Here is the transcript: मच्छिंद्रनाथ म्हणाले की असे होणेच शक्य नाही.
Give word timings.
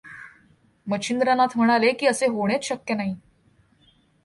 मच्छिंद्रनाथ 0.87 1.47
म्हणाले 1.55 1.91
की 1.91 2.07
असे 2.07 2.27
होणेच 2.27 2.63
शक्य 2.63 2.93
नाही. 2.93 3.15